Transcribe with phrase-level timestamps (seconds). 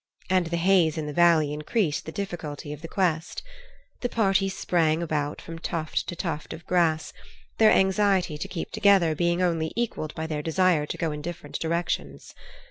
[0.31, 3.43] And the haze in the valley increased the difficulty of the quest.
[3.99, 7.13] The party sprang about from tuft to tuft of grass,
[7.59, 12.33] their anxiety to keep together being only equalled by their desire to go different directions.